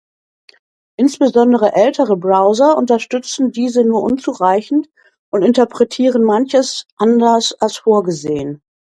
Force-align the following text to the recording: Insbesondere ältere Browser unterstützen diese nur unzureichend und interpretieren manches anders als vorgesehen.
Insbesondere 0.97 1.75
ältere 1.75 2.17
Browser 2.17 2.75
unterstützen 2.75 3.51
diese 3.51 3.83
nur 3.85 4.01
unzureichend 4.01 4.89
und 5.31 5.43
interpretieren 5.43 6.23
manches 6.23 6.87
anders 6.97 7.53
als 7.59 7.77
vorgesehen. 7.77 8.63